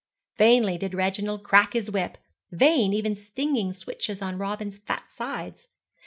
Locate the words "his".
1.73-1.91